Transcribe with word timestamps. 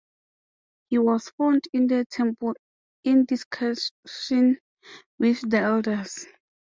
He 0.87 0.97
was 0.97 1.29
found 1.37 1.65
in 1.73 1.85
The 1.85 2.05
Temple 2.09 2.55
in 3.03 3.25
discussion 3.25 4.57
with 5.19 5.47
the 5.47 5.59
elders. 5.59 6.25